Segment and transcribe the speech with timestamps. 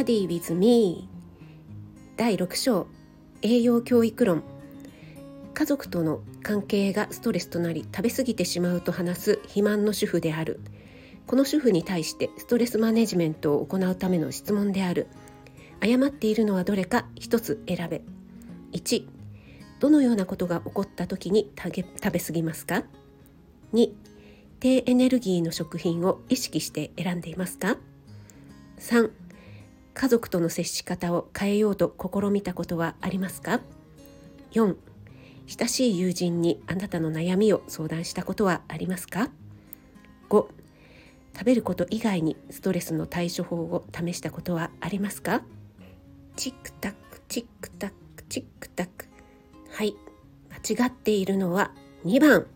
[0.00, 1.06] Study with me.
[2.16, 2.86] 第6章
[3.42, 4.42] 栄養教育論。
[5.52, 10.58] 家族との関係がストレスとなり食べ過ぎてしまうと話す肥満の主婦である。
[11.26, 15.06] この主婦に対してストレスマネジメントを行うための質問である。
[15.80, 18.00] 誤っているのはどれか一つ選べ。
[18.72, 19.04] 1
[19.80, 22.84] どのようなことが起こった時に食べ過ぎますか
[23.74, 23.90] ？2
[24.60, 27.76] 低エネルギーの食品を意識して選んでいますか
[28.78, 29.10] ？3
[29.94, 33.60] 家族との接し方を変えようと試みたことはありますか
[34.52, 34.76] ？4
[35.46, 39.30] 親しい友人にあなたの悩みを相談したことはありますか
[40.28, 40.46] ？5
[41.32, 45.42] 食べること以外にストレスの対処法を試したことはありますか？
[46.36, 49.06] チックタックチックタックチックタック。
[49.72, 49.94] はい
[50.66, 51.72] 間違っているのは
[52.04, 52.46] 2番。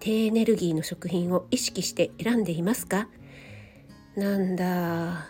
[0.00, 3.08] 低エネルギーの食品を意識して選んでいますか？
[4.16, 5.28] なんだ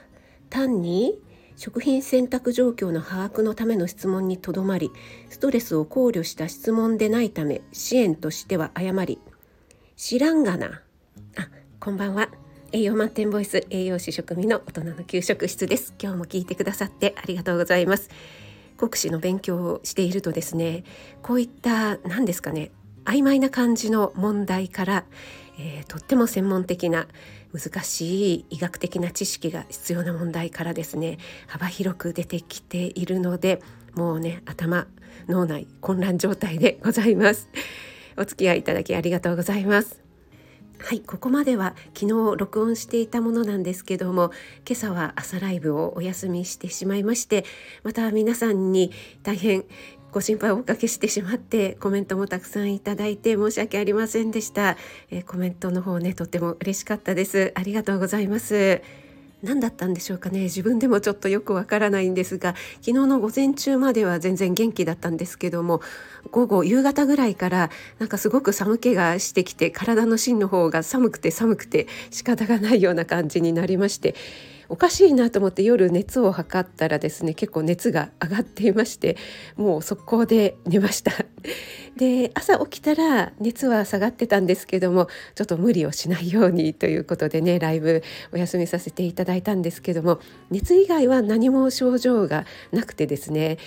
[0.68, 1.18] 単に
[1.56, 4.92] 食品選択状況の把握のための質問にとどまり
[5.28, 9.18] ストレスを考慮した質問でないため支援としては誤り。
[9.96, 10.82] 知らんがな。
[11.36, 11.48] あ
[11.80, 12.28] こんばんは。
[12.70, 15.94] 栄養満点ボイス栄養士食味の大人の給食室です。
[16.00, 18.10] 今日も聞いてくださってありがとうございます。
[18.76, 20.84] 国試の勉強をしているとですね
[21.20, 22.70] こういった何ですかね
[23.04, 25.04] 曖昧な感じの問題から、
[25.58, 27.08] えー、とっても専門的な
[27.52, 33.62] 難しい医学的な知識が必要な問題からですね幅広く出てきているので
[33.94, 34.86] もうね頭
[35.28, 37.48] 脳内混乱状態でございます。
[38.16, 40.08] お付き合いいただきありがとうございます。
[40.80, 44.30] はいここまでは昨日録音していたものなんですけども
[44.64, 47.44] 今朝は朝ライブをお休みしてしまいまして
[47.82, 48.92] また皆さんに
[49.24, 49.64] 大変
[50.12, 54.76] ご心配をおかけしてしまってコメントもたくさんいただいて申し訳ありませんでした、
[55.10, 57.52] えー、コメントの方ねとっても嬉しかったです。
[57.54, 58.82] ありがとうございます。
[59.42, 60.44] 何だったんでしょうかね。
[60.44, 65.80] 自分でもちょっとよくわからないんですが昨日の午前中までは全然元気だったんですけども
[66.32, 74.16] 午後夕方ぐらいからなんかすごく寒気がしてきて体の芯の方が寒くて寒くて仕方がないような感じになりまして
[74.68, 79.16] おかしいなと思って夜熱を測ったらですね結構熱が上がっていまして
[79.56, 81.12] もう速攻で寝ました。
[81.96, 90.20] で朝起きたら熱は下がってたんですけどもちょっと無理をしないようにということでねライブお休みさせていただいたんですけども
[90.50, 93.58] 熱以外は何も症状がなくてですね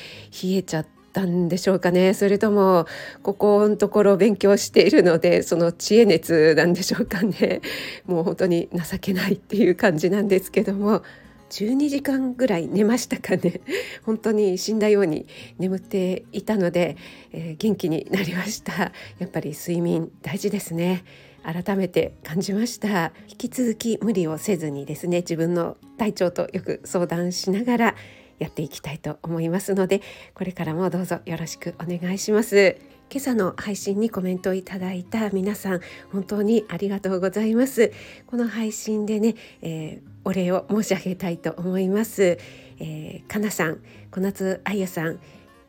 [0.43, 2.13] 冷えちゃってったんでしょうかね。
[2.13, 2.87] それとも
[3.21, 7.61] ここのところ勉強しているのでその知恵熱なんでしょうかね。
[8.07, 11.03] もう本当に情けないっていう感じなんですけども。
[11.51, 13.59] 12時間ぐらい寝ましたかね。
[14.05, 15.27] 本当に死んだように
[15.59, 16.95] 眠っていたので、
[17.33, 18.93] えー、元気になりました。
[19.19, 21.03] やっぱり睡眠大事ですね。
[21.43, 23.11] 改めて感じました。
[23.27, 27.95] 引き続き無理をせずにですね自分の体調とよく相談しながら
[28.41, 30.01] やっていきたいと思いますので
[30.33, 32.77] これからもどうぞよろしくお願いします。
[33.13, 35.81] 今朝の配信にコメントをいただいた皆さん
[36.13, 37.91] 本当にありがとうございます。
[38.25, 42.39] この配信でね、えー、お礼を申し上げたいと思います、
[42.79, 43.81] えー、かなさん
[44.11, 45.19] 小夏あゆさん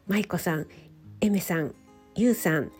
[0.06, 0.66] まいこさん
[1.21, 1.75] えめさん
[2.15, 2.71] ゆうさん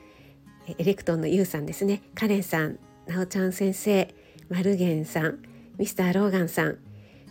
[0.78, 2.03] エレクトンのゆうさんですね。
[2.14, 4.14] カレンさんなおちゃん先生
[4.48, 5.42] マルゲンさん
[5.76, 6.78] ミスターローガンさん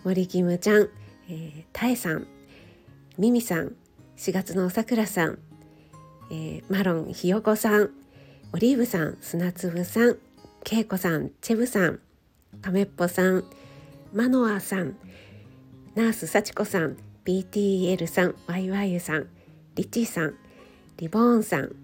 [0.03, 0.89] 森キムちゃん、
[1.29, 2.27] えー、タエさん
[3.21, 3.75] ミミさん
[4.17, 5.37] 4月のさくらさん、
[6.31, 7.91] えー、マロンひよこさん
[8.51, 10.17] オリーブさん砂粒さん
[10.63, 11.99] けいこさんチェブさん
[12.63, 13.43] カメッポさん
[14.11, 14.97] マノアさん
[15.93, 19.27] ナース幸子さん BTL さんワイワイユさん
[19.75, 20.33] リッチーさん
[20.97, 21.75] リボーンさん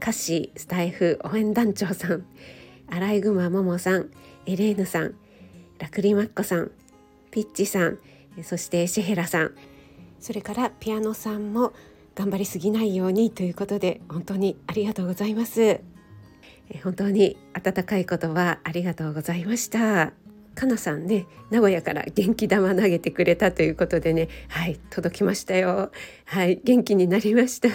[0.00, 2.26] カッシースタイフ応援団長さん
[2.90, 4.10] アライグマももさん
[4.46, 5.14] エレーヌさん
[5.78, 6.72] ラクリマッコさん
[7.30, 8.00] ピッチさん
[8.42, 9.54] そしてシェヘラさん
[10.26, 11.72] それからピアノさんも
[12.16, 15.80] 頑張りすぎないようにということで本当にありがとうございます。
[16.82, 20.14] 本当に温かい言葉ありがとうございました。
[20.56, 25.92] かなさんね名古屋から元気玉投げてくれたということでねはい届きましたよ。
[26.24, 27.68] はい元気になりました。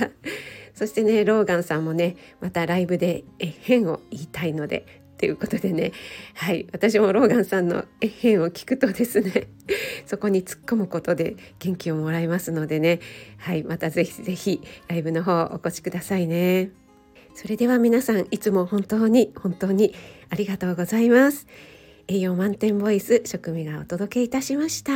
[0.75, 5.91] そしてねローガンさんもねまたライブでえ変を言いたいのでということでね。
[6.33, 6.65] はい。
[6.73, 9.49] 私もローガンさんの変を聞くとですね
[10.07, 12.99] そこに突っ込むことで元気をもらいますのでね。
[13.37, 13.61] はい。
[13.61, 16.71] またぜひぜひライブの方お越しくださいね。
[17.35, 19.93] それでは皆さんいつも本当に本当に
[20.31, 21.45] ありがとうございます。
[22.07, 24.93] 栄養満点ボイス食味がお届けいたしました。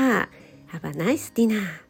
[0.73, 1.84] Have a nice dinner.